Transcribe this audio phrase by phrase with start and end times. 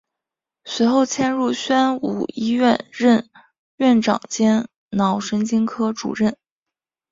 [0.65, 3.29] 随后迁入宣武医院任
[3.75, 6.35] 院长兼脑神经科主任。